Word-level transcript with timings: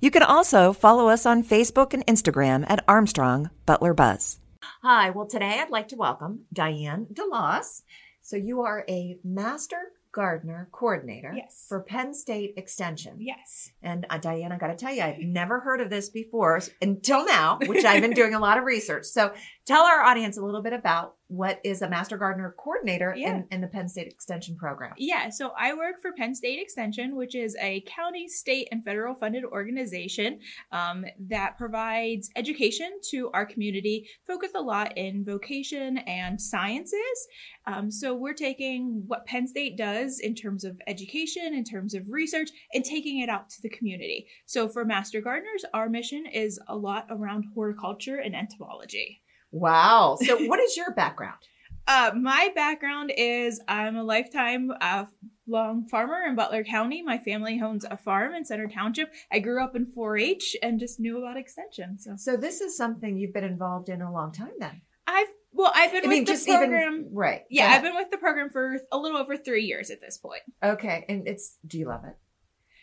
You 0.00 0.10
can 0.10 0.22
also 0.22 0.72
follow 0.72 1.08
us 1.08 1.26
on 1.26 1.42
Facebook 1.44 1.92
and 1.94 2.06
Instagram 2.06 2.64
at 2.68 2.84
Armstrong 2.88 3.50
Butler 3.66 3.94
Buzz. 3.94 4.38
Hi, 4.82 5.10
well, 5.10 5.26
today 5.26 5.58
I'd 5.60 5.70
like 5.70 5.88
to 5.88 5.96
welcome 5.96 6.40
Diane 6.52 7.06
DeLoss. 7.12 7.82
So, 8.22 8.36
you 8.36 8.60
are 8.62 8.84
a 8.88 9.18
master 9.24 9.78
gardener 10.12 10.68
coordinator 10.72 11.32
Yes. 11.36 11.66
for 11.68 11.80
Penn 11.82 12.12
State 12.14 12.54
Extension. 12.56 13.16
Yes. 13.18 13.70
And 13.82 14.06
uh, 14.10 14.18
Diane, 14.18 14.52
I 14.52 14.58
got 14.58 14.66
to 14.68 14.74
tell 14.76 14.92
you, 14.92 15.02
I've 15.02 15.20
never 15.20 15.60
heard 15.60 15.80
of 15.80 15.88
this 15.88 16.08
before 16.08 16.60
until 16.82 17.24
now, 17.24 17.58
which 17.66 17.84
I've 17.84 18.02
been 18.02 18.12
doing 18.12 18.34
a 18.34 18.40
lot 18.40 18.58
of 18.58 18.64
research. 18.64 19.04
So 19.06 19.32
tell 19.66 19.82
our 19.84 20.00
audience 20.02 20.36
a 20.36 20.42
little 20.44 20.62
bit 20.62 20.72
about 20.72 21.14
what 21.30 21.60
is 21.62 21.80
a 21.80 21.88
Master 21.88 22.18
Gardener 22.18 22.54
Coordinator 22.58 23.14
Yeah. 23.16 23.36
in, 23.36 23.46
in 23.52 23.60
the 23.60 23.68
Penn 23.68 23.88
State 23.88 24.08
Extension 24.08 24.56
program. 24.56 24.94
Yeah, 24.98 25.30
so 25.30 25.52
I 25.56 25.74
work 25.74 26.02
for 26.02 26.10
Penn 26.12 26.34
State 26.34 26.60
Extension, 26.60 27.14
which 27.14 27.36
is 27.36 27.56
a 27.60 27.82
county, 27.82 28.26
state, 28.26 28.66
and 28.72 28.84
federal 28.84 29.14
funded 29.14 29.44
organization 29.44 30.40
um, 30.72 31.04
that 31.28 31.56
provides 31.56 32.30
education 32.34 32.90
to 33.10 33.30
our 33.32 33.46
community, 33.46 34.08
focused 34.26 34.56
a 34.56 34.60
lot 34.60 34.98
in 34.98 35.24
vocation 35.24 35.98
and 35.98 36.40
sciences. 36.40 37.28
Um, 37.66 37.92
so 37.92 38.12
we're 38.12 38.34
taking 38.34 39.04
what 39.06 39.24
Penn 39.24 39.46
State 39.46 39.76
does 39.76 40.18
in 40.18 40.34
terms 40.34 40.64
of 40.64 40.80
education, 40.88 41.54
in 41.54 41.62
terms 41.62 41.94
of 41.94 42.10
research, 42.10 42.50
and 42.74 42.84
taking 42.84 43.20
it 43.20 43.28
out 43.28 43.48
to 43.50 43.62
the 43.62 43.68
community. 43.68 44.26
So 44.46 44.68
for 44.68 44.84
Master 44.84 45.20
Gardeners, 45.20 45.64
our 45.72 45.88
mission 45.88 46.26
is 46.26 46.58
a 46.66 46.76
lot 46.76 47.06
around 47.08 47.44
horticulture 47.54 48.16
and 48.16 48.34
entomology. 48.34 49.19
Wow. 49.52 50.16
So 50.24 50.38
what 50.46 50.60
is 50.60 50.76
your 50.76 50.92
background? 50.92 51.38
Uh, 51.86 52.12
my 52.14 52.50
background 52.54 53.12
is 53.16 53.60
I'm 53.66 53.96
a 53.96 54.04
lifetime 54.04 54.70
uh, 54.80 55.06
long 55.48 55.88
farmer 55.88 56.22
in 56.28 56.36
Butler 56.36 56.62
County. 56.62 57.02
My 57.02 57.18
family 57.18 57.60
owns 57.62 57.84
a 57.84 57.96
farm 57.96 58.34
in 58.34 58.44
Center 58.44 58.68
Township. 58.68 59.12
I 59.32 59.40
grew 59.40 59.62
up 59.62 59.74
in 59.74 59.86
4-H 59.86 60.56
and 60.62 60.78
just 60.78 61.00
knew 61.00 61.18
about 61.18 61.36
extension. 61.36 61.98
So 61.98 62.14
So 62.16 62.36
this 62.36 62.60
is 62.60 62.76
something 62.76 63.16
you've 63.16 63.32
been 63.32 63.44
involved 63.44 63.88
in 63.88 64.02
a 64.02 64.12
long 64.12 64.30
time 64.32 64.52
then. 64.60 64.82
I've 65.06 65.26
well, 65.52 65.72
I've 65.74 65.90
been 65.90 66.04
I 66.04 66.08
with 66.08 66.10
mean, 66.10 66.24
the 66.26 66.44
program. 66.46 66.94
even, 67.00 67.08
right. 67.12 67.42
yeah, 67.50 67.72
I've 67.72 67.82
been 67.82 67.96
with 67.96 68.10
the 68.12 68.18
program 68.18 68.50
for 68.50 68.78
a 68.92 68.96
little 68.96 69.18
over 69.18 69.36
three 69.36 69.64
years 69.64 69.90
at 69.90 70.00
this 70.00 70.16
point. 70.16 70.42
Okay. 70.62 71.04
And 71.08 71.26
it's, 71.26 71.56
do 71.66 71.76
you 71.78 71.88
love 71.88 72.04
it? 72.04 72.14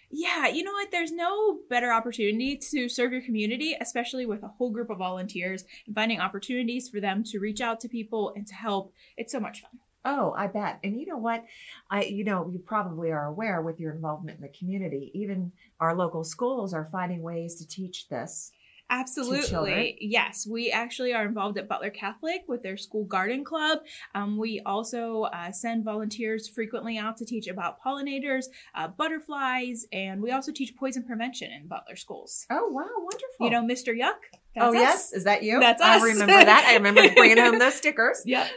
Yeah, 0.10 0.48
you 0.48 0.64
know 0.64 0.72
what? 0.72 0.90
There's 0.90 1.12
no 1.12 1.60
better 1.70 1.92
opportunity 1.92 2.58
to 2.72 2.88
serve 2.88 3.12
your 3.12 3.22
community, 3.22 3.76
especially 3.80 4.26
with 4.26 4.42
a 4.44 4.48
whole 4.48 4.72
group 4.72 4.90
of 4.90 5.00
volunteers 5.00 5.66
and 5.86 5.94
finding 5.94 6.22
opportunities 6.22 6.88
for 6.88 7.02
them 7.02 7.24
to 7.26 7.40
reach 7.40 7.60
out 7.60 7.82
to 7.82 7.90
people 7.90 8.32
and 8.36 8.48
to 8.48 8.54
help. 8.54 8.94
It's 9.18 9.34
so 9.34 9.40
much 9.40 9.62
fun. 9.62 9.72
Oh, 10.06 10.34
I 10.38 10.48
bet. 10.48 10.80
And 10.86 10.98
you 10.98 11.06
know 11.06 11.18
what? 11.18 11.44
I 11.92 12.04
you 12.04 12.24
know, 12.24 12.50
you 12.50 12.60
probably 12.60 13.12
are 13.12 13.26
aware 13.26 13.62
with 13.62 13.78
your 13.82 13.92
involvement 13.92 14.38
in 14.38 14.42
the 14.42 14.58
community, 14.58 15.12
even 15.14 15.52
our 15.82 15.94
local 15.94 16.24
schools 16.24 16.74
are 16.74 16.88
finding 16.90 17.22
ways 17.22 17.56
to 17.56 17.68
teach 17.68 18.08
this. 18.08 18.52
Absolutely. 18.90 19.98
Yes. 20.00 20.48
We 20.48 20.72
actually 20.72 21.14
are 21.14 21.26
involved 21.26 21.58
at 21.58 21.68
Butler 21.68 21.90
Catholic 21.90 22.44
with 22.48 22.64
their 22.64 22.78
school 22.78 23.04
garden 23.04 23.44
club. 23.44 23.80
Um, 24.16 24.38
we 24.38 24.62
also 24.66 25.24
uh, 25.24 25.52
send 25.52 25.84
volunteers 25.84 26.48
frequently 26.48 26.98
out 26.98 27.18
to 27.18 27.26
teach 27.26 27.48
about 27.48 27.82
pollinators, 27.84 28.46
uh, 28.76 28.88
butterflies, 28.88 29.86
and 29.92 30.22
we 30.22 30.32
also 30.32 30.52
teach 30.52 30.76
poison 30.76 31.04
prevention 31.04 31.52
in 31.52 31.68
Butler 31.68 31.96
schools. 31.96 32.46
Oh, 32.50 32.68
wow, 32.70 32.88
wonderful. 32.98 33.28
You 33.42 33.50
know, 33.50 33.62
Mr. 33.62 33.94
Yuck? 33.98 34.16
oh, 34.60 34.72
That's 34.72 34.76
yes. 34.76 35.14
Is 35.14 35.24
that 35.26 35.44
you? 35.44 35.60
That's 35.60 35.82
us. 35.82 36.02
I 36.02 36.06
remember 36.06 36.46
that. 36.46 36.66
I 36.66 36.76
remember 36.76 37.02
bringing 37.16 37.38
home 37.38 37.60
those 37.60 37.76
stickers. 37.76 38.22
Yep. 38.26 38.48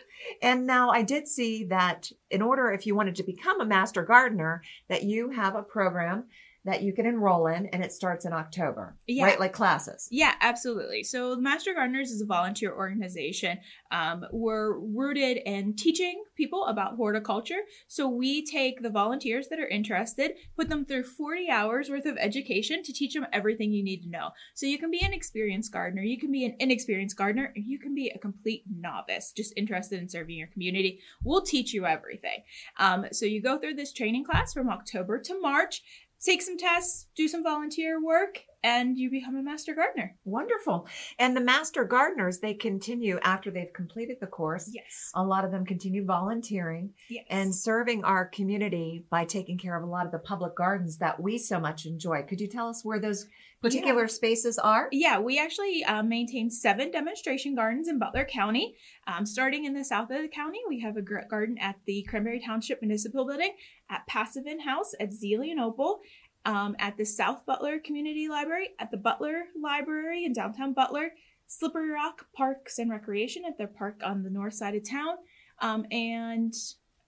And 0.42 0.66
now 0.66 0.90
I 0.90 1.02
did 1.02 1.26
see 1.26 1.64
that 1.64 2.10
in 2.30 2.42
order, 2.42 2.70
if 2.70 2.86
you 2.86 2.94
wanted 2.94 3.16
to 3.16 3.22
become 3.22 3.60
a 3.60 3.66
master 3.66 4.02
gardener, 4.02 4.62
that 4.88 5.02
you 5.02 5.30
have 5.30 5.54
a 5.54 5.62
program 5.62 6.24
that 6.64 6.82
you 6.82 6.92
can 6.92 7.06
enroll 7.06 7.46
in 7.46 7.66
and 7.66 7.82
it 7.82 7.92
starts 7.92 8.24
in 8.26 8.32
October, 8.32 8.96
Yeah. 9.06 9.24
right? 9.24 9.40
Like 9.40 9.52
classes. 9.52 10.08
Yeah, 10.10 10.34
absolutely. 10.40 11.02
So, 11.04 11.34
the 11.34 11.40
Master 11.40 11.72
Gardeners 11.72 12.10
is 12.10 12.20
a 12.20 12.26
volunteer 12.26 12.72
organization. 12.74 13.58
Um, 13.90 14.26
we're 14.30 14.78
rooted 14.78 15.38
in 15.46 15.74
teaching 15.74 16.22
people 16.36 16.66
about 16.66 16.96
horticulture. 16.96 17.60
So, 17.88 18.08
we 18.08 18.44
take 18.44 18.82
the 18.82 18.90
volunteers 18.90 19.48
that 19.48 19.58
are 19.58 19.68
interested, 19.68 20.32
put 20.56 20.68
them 20.68 20.84
through 20.84 21.04
40 21.04 21.48
hours 21.48 21.88
worth 21.88 22.04
of 22.06 22.18
education 22.18 22.82
to 22.82 22.92
teach 22.92 23.14
them 23.14 23.26
everything 23.32 23.72
you 23.72 23.82
need 23.82 24.02
to 24.02 24.10
know. 24.10 24.30
So, 24.54 24.66
you 24.66 24.78
can 24.78 24.90
be 24.90 25.00
an 25.00 25.14
experienced 25.14 25.72
gardener, 25.72 26.02
you 26.02 26.18
can 26.18 26.30
be 26.30 26.44
an 26.44 26.56
inexperienced 26.60 27.16
gardener, 27.16 27.52
and 27.56 27.64
you 27.66 27.78
can 27.78 27.94
be 27.94 28.10
a 28.10 28.18
complete 28.18 28.64
novice 28.70 29.32
just 29.34 29.54
interested 29.56 29.98
in 30.00 30.08
serving 30.08 30.36
your 30.36 30.48
community. 30.48 31.00
We'll 31.24 31.42
teach 31.42 31.72
you 31.72 31.86
everything. 31.86 32.42
Um, 32.76 33.06
so, 33.12 33.24
you 33.24 33.40
go 33.40 33.58
through 33.58 33.74
this 33.74 33.92
training 33.94 34.24
class 34.24 34.52
from 34.52 34.68
October 34.68 35.18
to 35.20 35.40
March. 35.40 35.82
Take 36.22 36.42
some 36.42 36.58
tests, 36.58 37.06
do 37.16 37.28
some 37.28 37.42
volunteer 37.42 38.02
work, 38.04 38.44
and 38.62 38.98
you 38.98 39.10
become 39.10 39.36
a 39.36 39.42
master 39.42 39.74
gardener. 39.74 40.16
Wonderful. 40.24 40.86
And 41.18 41.36
the 41.36 41.40
master 41.40 41.84
gardeners, 41.84 42.38
they 42.40 42.54
continue 42.54 43.18
after 43.22 43.50
they've 43.50 43.72
completed 43.72 44.18
the 44.20 44.26
course. 44.26 44.70
Yes. 44.72 45.10
A 45.14 45.22
lot 45.24 45.44
of 45.44 45.50
them 45.50 45.64
continue 45.64 46.04
volunteering 46.04 46.94
Yes. 47.08 47.24
and 47.30 47.54
serving 47.54 48.04
our 48.04 48.26
community 48.26 49.04
by 49.10 49.24
taking 49.24 49.58
care 49.58 49.76
of 49.76 49.82
a 49.82 49.90
lot 49.90 50.06
of 50.06 50.12
the 50.12 50.18
public 50.18 50.54
gardens 50.56 50.98
that 50.98 51.20
we 51.20 51.38
so 51.38 51.58
much 51.58 51.86
enjoy. 51.86 52.22
Could 52.22 52.40
you 52.40 52.48
tell 52.48 52.68
us 52.68 52.84
where 52.84 52.98
those 53.00 53.26
particular 53.62 54.08
spaces 54.08 54.58
are? 54.58 54.88
yeah, 54.90 55.18
we 55.18 55.38
actually 55.38 55.84
uh, 55.84 56.02
maintain 56.02 56.50
seven 56.50 56.90
demonstration 56.90 57.54
gardens 57.54 57.88
in 57.88 57.98
Butler 57.98 58.24
County. 58.24 58.74
Um, 59.06 59.26
starting 59.26 59.64
in 59.66 59.74
the 59.74 59.84
south 59.84 60.10
of 60.10 60.22
the 60.22 60.28
county, 60.28 60.60
we 60.68 60.80
have 60.80 60.96
a 60.96 61.02
garden 61.02 61.58
at 61.58 61.76
the 61.84 62.02
Cranberry 62.08 62.40
Township 62.40 62.80
Municipal 62.80 63.26
Building, 63.26 63.52
at 63.90 64.06
Passavant 64.08 64.62
House, 64.62 64.94
at 64.98 65.10
Zelienople, 65.10 65.98
um, 66.44 66.76
at 66.78 66.96
the 66.96 67.04
South 67.04 67.44
Butler 67.46 67.78
Community 67.78 68.28
Library, 68.28 68.70
at 68.78 68.90
the 68.90 68.96
Butler 68.96 69.44
Library 69.60 70.24
in 70.24 70.32
downtown 70.32 70.72
Butler, 70.72 71.12
Slippery 71.46 71.90
Rock 71.90 72.26
Parks 72.34 72.78
and 72.78 72.90
Recreation 72.90 73.44
at 73.44 73.58
their 73.58 73.66
park 73.66 74.00
on 74.04 74.22
the 74.22 74.30
north 74.30 74.54
side 74.54 74.74
of 74.74 74.88
town, 74.88 75.16
um, 75.60 75.84
and 75.90 76.54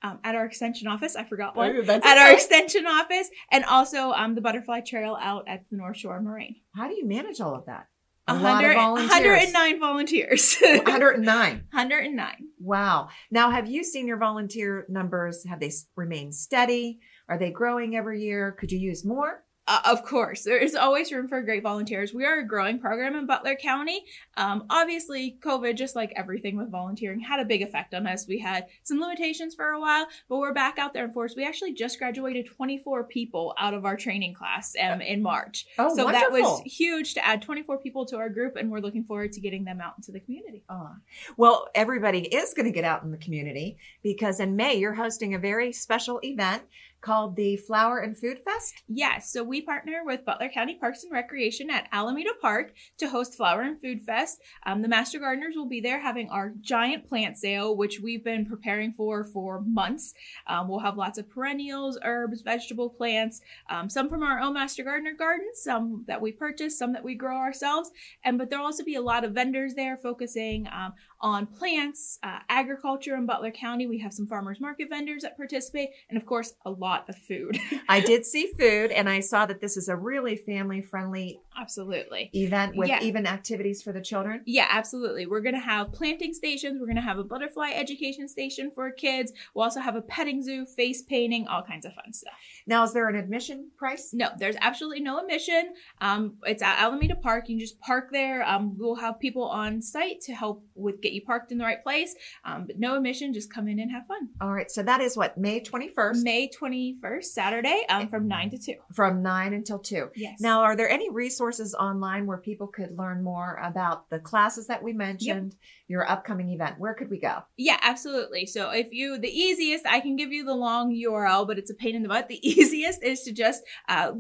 um, 0.03 0.19
at 0.25 0.35
our 0.35 0.45
extension 0.45 0.89
office. 0.89 1.17
I 1.17 1.25
forgot 1.25 1.57
one. 1.57 1.85
Oh, 1.89 1.93
at 1.93 2.19
our 2.19 2.33
extension 2.33 2.87
office, 2.87 3.31
and 3.51 3.65
also 3.65 4.13
um, 4.13 4.35
the 4.35 4.41
Butterfly 4.41 4.81
Trail 4.81 5.17
out 5.21 5.45
at 5.47 5.65
the 5.71 5.77
North 5.77 5.97
Shore 5.97 6.21
Moraine. 6.21 6.57
How 6.75 6.89
do 6.89 6.95
you 6.95 7.07
manage 7.07 7.41
all 7.41 7.55
of 7.55 7.67
that? 7.67 7.87
A 8.29 8.35
A 8.35 8.35
lot 8.35 8.65
of 8.65 8.75
volunteers. 8.75 9.11
109 9.11 9.81
volunteers. 9.81 10.57
109. 10.61 11.53
109. 11.71 12.37
Wow. 12.65 13.09
Now, 13.33 13.51
have 13.51 13.69
you 13.69 13.83
seen 13.83 14.07
your 14.07 14.19
volunteer 14.19 14.87
numbers? 14.89 15.45
Have 15.49 15.59
they 15.59 15.73
remained 15.97 16.33
steady? 16.33 17.01
Are 17.33 17.39
they 17.39 17.51
growing 17.51 17.97
every 17.97 18.23
year? 18.23 18.53
Could 18.53 18.71
you 18.71 18.79
use 18.79 19.07
more? 19.07 19.43
Uh, 19.67 19.81
of 19.87 20.05
course, 20.05 20.43
there 20.43 20.59
is 20.59 20.75
always 20.75 21.13
room 21.13 21.29
for 21.29 21.41
great 21.41 21.63
volunteers. 21.63 22.13
We 22.13 22.27
are 22.27 22.41
a 22.41 22.47
growing 22.47 22.79
program 22.79 23.15
in 23.17 23.27
Butler 23.27 23.55
County. 23.55 24.05
Um, 24.37 24.67
obviously, 24.69 25.39
COVID, 25.41 25.77
just 25.77 25.97
like 25.97 26.13
everything 26.15 26.57
with 26.57 26.71
volunteering, 26.71 27.21
had 27.21 27.41
a 27.41 27.45
big 27.45 27.63
effect 27.63 27.95
on 27.95 28.07
us. 28.07 28.27
We 28.29 28.39
had 28.39 28.67
some 28.83 29.01
limitations 29.01 29.55
for 29.55 29.69
a 29.69 29.81
while, 29.81 30.09
but 30.29 30.39
we're 30.39 30.53
back 30.53 30.79
out 30.79 30.93
there 30.93 31.07
in 31.07 31.13
force. 31.13 31.35
We 31.35 31.47
actually 31.47 31.73
just 31.73 31.99
graduated 31.99 32.47
24 32.47 33.05
people 33.05 33.55
out 33.57 33.73
of 33.73 33.87
our 33.87 33.97
training 33.97 34.35
class 34.35 34.75
um, 34.83 35.01
in 35.01 35.23
March. 35.23 35.65
Oh, 35.79 35.97
so 35.97 36.05
that 36.05 36.33
was 36.33 36.61
huge 36.67 37.15
to 37.15 37.25
add 37.25 37.41
24 37.41 37.79
people 37.79 38.05
to 38.07 38.17
our 38.17 38.29
group, 38.29 38.57
and 38.57 38.71
we're 38.71 38.81
looking 38.81 39.05
forward 39.05 39.33
to 39.33 39.41
getting 39.41 39.65
them 39.65 39.81
out 39.81 39.95
into 39.97 40.13
the 40.13 40.21
community. 40.21 40.65
Ah. 40.69 40.97
Well, 41.39 41.69
everybody 41.75 42.23
is 42.23 42.53
going 42.53 42.67
to 42.67 42.73
get 42.73 42.85
out 42.85 43.05
in 43.05 43.11
the 43.11 43.17
community 43.17 43.79
because 44.03 44.39
in 44.39 44.57
May 44.57 44.75
you're 44.75 44.93
hosting 44.93 45.35
a 45.35 45.39
very 45.39 45.73
special 45.73 46.21
event 46.25 46.65
called 47.03 47.37
the 47.37 47.57
Flower 47.57 47.99
and 47.99 48.17
Food 48.17 48.39
Fest. 48.45 48.83
Yes, 48.89 49.31
so 49.31 49.43
we 49.43 49.61
partner 49.61 50.03
with 50.05 50.25
Butler 50.25 50.49
County 50.49 50.77
Parks 50.77 51.03
and 51.03 51.13
Recreation 51.13 51.69
at 51.69 51.89
Alameda 51.93 52.31
Park 52.41 52.73
to 52.99 53.09
host 53.09 53.35
Flower 53.35 53.63
and 53.63 53.81
Food 53.81 54.01
Fest. 54.01 54.41
Um, 54.65 54.81
the 54.81 54.89
Master 54.89 55.19
Gardeners 55.19 55.57
will 55.57 55.69
be 55.69 55.81
there 55.81 56.01
having 56.01 56.31
our 56.31 56.53
giant 56.61 57.09
plant 57.09 57.37
sale, 57.37 57.77
which 57.77 58.01
we've 58.01 58.25
been 58.25 58.47
preparing 58.47 58.93
for 58.93 59.25
for 59.25 59.61
months. 59.61 60.15
Um, 60.47 60.69
we'll 60.69 60.79
have 60.79 60.97
lots 60.97 61.19
of 61.19 61.29
perennials, 61.29 61.99
herbs, 62.03 62.43
vegetable 62.43 62.89
plants, 62.89 63.41
um, 63.69 63.91
some 63.91 64.09
from 64.09 64.23
our 64.23 64.41
own 64.41 64.55
Master 64.55 64.85
Gardener 64.85 65.15
gardens, 65.15 65.61
some 65.61 66.05
that 66.07 66.21
we 66.21 66.33
purchase, 66.33 66.79
some 66.79 66.93
that 66.93 67.05
we 67.05 67.15
grow 67.15 67.37
ourselves. 67.37 67.91
And 68.25 68.39
but 68.39 68.49
there'll 68.49 68.65
also 68.65 68.85
be 68.85 68.95
a 68.95 69.03
lot 69.03 69.25
of 69.25 69.33
vendors 69.33 69.75
there 69.75 69.97
focusing 69.97 70.69
um, 70.69 70.93
on 71.23 71.47
plants, 71.47 72.19
uh, 72.23 72.41
agriculture 72.49 73.15
in 73.17 73.27
Butler 73.27 73.51
County. 73.53 73.87
We 73.87 73.99
have 74.01 74.13
some 74.13 74.27
farmers 74.27 74.61
market 74.61 74.89
vendors 74.91 75.23
that 75.23 75.37
participate, 75.37 75.91
and 76.11 76.17
of 76.19 76.27
course, 76.27 76.55
a 76.65 76.71
lot 76.71 77.09
of 77.09 77.17
food. 77.17 77.59
I 77.89 78.01
did 78.01 78.27
see 78.27 78.49
food 78.59 78.91
and 78.91 79.09
I 79.09 79.21
saw 79.21 79.47
that 79.47 79.61
this 79.61 79.77
is 79.77 79.89
a 79.89 79.97
really 79.97 80.37
family 80.37 80.83
friendly 80.83 81.41
Absolutely. 81.57 82.31
event 82.33 82.77
with 82.77 82.89
Yeah. 82.89 83.01
even 83.03 83.27
activities 83.27 83.83
for 83.83 83.93
the 83.93 84.01
children. 84.01 84.43
Yeah, 84.47 84.67
absolutely. 84.71 85.27
We're 85.27 85.41
going 85.43 85.55
to 85.55 85.61
have 85.61 85.93
planting 85.93 86.35
stations. 86.35 86.79
We're 86.81 86.87
going 86.87 86.97
to 86.97 87.03
have 87.03 87.19
a 87.19 87.25
butterfly 87.25 87.71
education 87.75 88.27
station 88.29 88.71
for 88.75 88.91
kids. 88.91 89.33
We'll 89.55 89.65
also 89.65 89.81
have 89.81 89.95
a 89.95 90.03
petting 90.03 90.43
zoo, 90.43 90.67
face 90.67 91.03
painting, 91.03 91.47
all 91.47 91.63
kinds 91.63 91.87
of 91.87 91.95
fun 91.95 92.13
stuff. 92.13 92.33
Now, 92.67 92.83
is 92.85 92.93
there 92.93 93.09
an 93.09 93.17
admission 93.17 93.71
price? 93.77 94.11
No, 94.13 94.29
there's 94.39 94.57
absolutely 94.61 95.01
no 95.03 95.21
admission. 95.21 95.75
Um, 96.01 96.37
it's 96.45 96.63
at 96.63 96.81
Alameda 96.81 97.15
Park. 97.17 97.49
You 97.49 97.57
can 97.57 97.61
just 97.61 97.79
park 97.81 98.09
there. 98.13 98.47
Um, 98.49 98.77
we'll 98.79 98.97
have 98.97 99.21
people 99.21 99.45
on 99.45 99.81
site 99.83 100.21
to 100.23 100.33
help 100.35 100.65
with 100.75 101.01
get 101.01 101.12
you 101.13 101.23
parked 101.23 101.53
in 101.53 101.59
the 101.59 101.65
right 101.65 101.83
place. 101.83 102.15
Um, 102.45 102.67
but 102.67 102.79
no 102.79 102.97
admission. 102.97 103.33
Just 103.33 103.53
come 103.53 103.69
in 103.69 103.79
and 103.79 103.91
have 103.91 104.07
fun. 104.07 104.29
All 104.41 104.53
right. 104.53 104.71
So 104.71 104.83
that 104.83 105.01
is 105.01 105.17
what, 105.17 105.39
May 105.39 105.61
21st 105.61 106.23
May 106.23 106.49
21st, 106.49 107.25
Saturday, 107.25 107.85
um, 107.89 108.09
from 108.09 108.29
9 108.29 108.51
to 108.51 108.59
2. 108.59 108.75
from 108.95 109.23
9 109.23 109.53
until 109.53 109.79
2. 109.79 110.11
Yes. 110.17 110.41
Now, 110.41 110.63
are 110.63 110.77
there 110.77 110.89
any 110.89 111.11
resources 111.11 111.75
online 111.75 112.27
where 112.27 112.39
people 112.39 112.67
could 112.67 112.97
learn 112.97 113.23
more 113.23 113.61
about 113.63 114.09
the 114.11 114.19
classes 114.19 114.67
that 114.67 114.83
we 114.83 114.93
mentioned, 114.93 115.57
your 115.89 116.09
upcoming 116.09 116.51
event? 116.51 116.77
Where 116.79 116.95
could 116.95 117.11
we 117.11 117.19
go? 117.19 117.43
Yeah, 117.57 117.79
absolutely. 117.83 118.47
So 118.47 118.71
if 118.71 118.93
you, 118.93 119.19
the 119.19 119.29
easiest, 119.29 119.87
I 119.87 120.01
can 120.01 120.17
give 120.17 120.33
you 120.33 120.45
the 120.45 120.55
long 120.55 120.95
URL, 120.95 121.47
but 121.47 121.59
it's 121.59 121.71
a 121.71 121.75
pain 121.75 121.95
in 121.95 122.03
the 122.03 122.09
butt. 122.09 122.29
The 122.29 122.47
easiest 122.49 123.03
is 123.03 123.23
to 123.23 123.33
just 123.33 123.63
uh, 123.89 124.13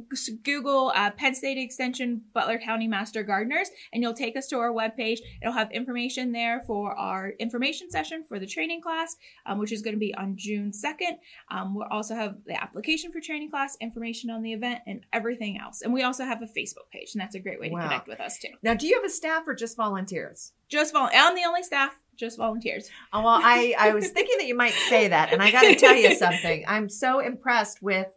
Google 0.43 0.93
uh, 0.95 1.11
Penn 1.13 1.35
State 1.35 1.59
Extension 1.59 2.23
Butler 2.35 2.59
County 2.59 2.89
Master 2.89 3.23
Gardeners, 3.23 3.71
and 3.93 4.03
you'll 4.03 4.15
take 4.15 4.37
us 4.37 4.47
to 4.49 4.59
our 4.59 4.73
webpage. 4.73 5.19
It'll 5.41 5.55
have 5.55 5.71
information 5.73 6.33
there 6.33 6.63
for 6.67 6.82
our 6.91 7.31
information 7.39 7.91
session 7.91 8.25
for 8.25 8.39
the 8.39 8.47
training 8.47 8.81
class, 8.83 9.17
um, 9.47 9.59
which 9.59 9.71
is 9.73 9.81
going 9.83 9.95
to 9.95 10.01
be 10.01 10.15
on 10.15 10.35
June 10.37 10.73
2nd. 10.73 11.19
Um, 11.51 11.75
we'll 11.75 11.87
also 11.91 12.15
have 12.15 12.37
the 12.47 12.61
application 12.61 13.13
for 13.13 13.21
training 13.21 13.51
class, 13.51 13.77
information 13.81 14.29
on 14.31 14.43
the 14.43 14.53
event, 14.53 14.81
and 14.87 15.07
everything 15.13 15.59
else. 15.59 15.83
And 15.83 15.93
we 15.93 16.03
also 16.03 16.25
have 16.25 16.43
a 16.43 16.47
Facebook 16.47 16.89
page, 16.93 17.15
and 17.15 17.21
that's 17.21 17.35
a 17.35 17.41
great 17.41 17.61
way 17.61 17.69
to 17.69 17.75
Wow. 17.75 17.83
connect 17.83 18.09
with 18.09 18.21
us 18.21 18.39
too. 18.39 18.49
Now, 18.63 18.75
do 18.75 18.87
you 18.87 18.95
have 18.97 19.05
a 19.05 19.11
staff 19.11 19.45
or 19.47 19.55
just 19.55 19.77
volunteers? 19.77 20.53
Just 20.69 20.93
vol- 20.93 21.09
I'm 21.13 21.35
the 21.35 21.45
only 21.47 21.63
staff, 21.63 21.97
just 22.17 22.37
volunteers. 22.39 22.91
Oh, 23.13 23.21
well, 23.23 23.41
I, 23.43 23.75
I 23.79 23.93
was 23.95 24.09
thinking 24.11 24.37
that 24.39 24.47
you 24.47 24.57
might 24.57 24.75
say 24.89 25.09
that, 25.09 25.33
and 25.33 25.43
I 25.43 25.51
got 25.51 25.63
to 25.63 25.75
tell 25.77 25.95
you 25.97 26.15
something. 26.17 26.65
I'm 26.67 26.89
so 26.89 27.21
impressed 27.21 27.83
with 27.83 28.09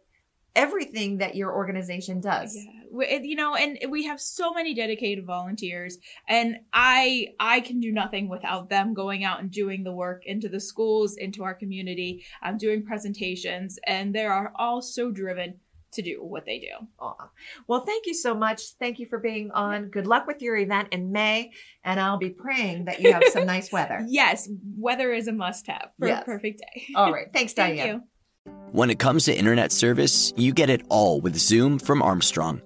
everything 0.54 1.18
that 1.18 1.34
your 1.34 1.52
organization 1.54 2.20
does. 2.20 2.56
Yeah, 2.56 2.75
we- 2.90 3.20
you 3.22 3.36
know, 3.36 3.54
and 3.54 3.78
we 3.90 4.04
have 4.04 4.20
so 4.20 4.52
many 4.52 4.74
dedicated 4.74 5.24
volunteers, 5.26 5.98
and 6.28 6.56
I 6.72 7.28
I 7.40 7.60
can 7.60 7.80
do 7.80 7.92
nothing 7.92 8.28
without 8.28 8.68
them 8.68 8.94
going 8.94 9.24
out 9.24 9.40
and 9.40 9.50
doing 9.50 9.84
the 9.84 9.92
work 9.92 10.22
into 10.26 10.48
the 10.48 10.60
schools, 10.60 11.16
into 11.16 11.44
our 11.44 11.54
community, 11.54 12.24
um, 12.42 12.58
doing 12.58 12.84
presentations, 12.84 13.78
and 13.86 14.14
they 14.14 14.26
are 14.26 14.52
all 14.56 14.82
so 14.82 15.10
driven 15.10 15.60
to 15.92 16.02
do 16.02 16.22
what 16.22 16.44
they 16.44 16.58
do. 16.58 16.86
Aw. 17.00 17.30
Well, 17.68 17.80
thank 17.86 18.06
you 18.06 18.12
so 18.12 18.34
much. 18.34 18.60
Thank 18.78 18.98
you 18.98 19.06
for 19.06 19.18
being 19.18 19.50
on. 19.52 19.86
Good 19.88 20.06
luck 20.06 20.26
with 20.26 20.42
your 20.42 20.56
event 20.56 20.88
in 20.92 21.10
May, 21.10 21.52
and 21.84 21.98
I'll 21.98 22.18
be 22.18 22.30
praying 22.30 22.84
that 22.84 23.00
you 23.00 23.12
have 23.12 23.22
some 23.30 23.46
nice 23.56 23.72
weather. 23.72 24.04
Yes, 24.06 24.48
weather 24.76 25.12
is 25.12 25.26
a 25.28 25.32
must-have 25.32 25.90
for 25.98 26.08
Yes. 26.08 26.22
a 26.22 26.24
perfect 26.26 26.60
day. 26.60 26.82
All 26.94 27.12
right. 27.12 27.28
Thanks, 27.32 27.52
Thank 27.54 27.78
Diane. 27.78 28.02
you. 28.46 28.52
When 28.72 28.90
it 28.90 28.98
comes 28.98 29.24
to 29.24 29.34
internet 29.34 29.72
service, 29.72 30.34
you 30.36 30.52
get 30.52 30.68
it 30.68 30.82
all 30.90 31.20
with 31.20 31.36
Zoom 31.36 31.78
from 31.78 32.02
Armstrong. 32.02 32.60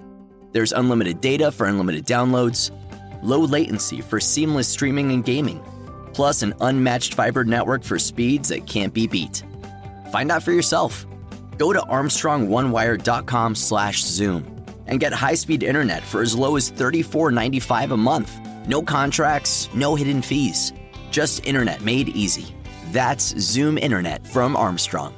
There's 0.52 0.72
unlimited 0.72 1.20
data 1.20 1.52
for 1.52 1.66
unlimited 1.66 2.06
downloads, 2.06 2.70
low 3.22 3.40
latency 3.40 4.00
for 4.00 4.18
seamless 4.18 4.66
streaming 4.68 5.12
and 5.12 5.24
gaming, 5.24 5.62
plus 6.12 6.42
an 6.42 6.54
unmatched 6.60 7.14
fiber 7.14 7.44
network 7.44 7.84
for 7.84 7.96
speeds 7.98 8.48
that 8.48 8.66
can't 8.66 8.92
be 8.92 9.06
beat. 9.06 9.44
Find 10.10 10.32
out 10.32 10.42
for 10.42 10.52
yourself. 10.52 11.06
Go 11.56 11.72
to 11.72 11.80
armstrongonewire.com/zoom 11.80 14.56
and 14.86 14.98
get 14.98 15.12
high-speed 15.12 15.62
internet 15.62 16.02
for 16.02 16.20
as 16.20 16.34
low 16.34 16.56
as 16.56 16.68
$34.95 16.70 17.92
a 17.92 17.96
month. 17.96 18.40
No 18.66 18.82
contracts, 18.82 19.68
no 19.72 19.94
hidden 19.94 20.20
fees. 20.20 20.72
Just 21.12 21.46
internet 21.46 21.82
made 21.82 22.08
easy. 22.08 22.56
That's 22.90 23.38
Zoom 23.38 23.78
internet 23.78 24.26
from 24.26 24.56
Armstrong. 24.56 25.14